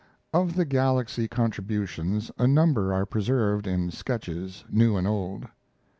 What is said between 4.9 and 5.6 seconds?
and Old.